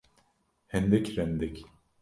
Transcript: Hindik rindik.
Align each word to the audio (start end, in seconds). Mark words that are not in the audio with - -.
Hindik 0.67 1.15
rindik. 1.17 1.65